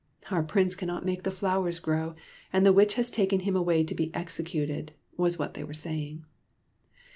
''Our 0.31 0.41
Prince 0.41 0.73
cannot 0.73 1.05
make 1.05 1.21
the 1.21 1.29
flowers 1.29 1.77
grow, 1.77 2.15
and 2.51 2.65
the 2.65 2.73
Witch 2.73 2.95
has 2.95 3.11
taken 3.11 3.41
him 3.41 3.55
away 3.55 3.83
to 3.83 3.93
be 3.93 4.09
exe 4.15 4.39
cuted," 4.41 4.89
was 5.15 5.37
what 5.37 5.53
they 5.53 5.63
were 5.63 5.75
saying. 5.75 6.25